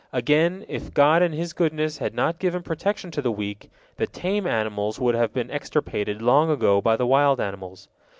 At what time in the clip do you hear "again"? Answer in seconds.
0.11-0.65